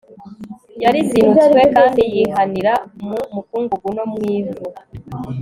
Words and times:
yarizinutswe 0.83 1.61
kandi 1.75 2.01
yihanira 2.15 2.73
mu 3.05 3.17
mukungugu 3.33 3.87
no 3.97 4.03
mu 4.11 4.17
ivu 4.37 4.65